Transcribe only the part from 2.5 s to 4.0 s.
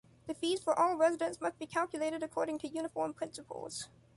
to uniform principles.